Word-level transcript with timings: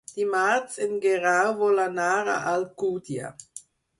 Dimarts 0.13 0.77
en 0.85 0.95
Guerau 1.03 1.51
vol 1.59 1.83
anar 1.85 2.09
a 2.37 2.39
Alcúdia. 2.53 3.33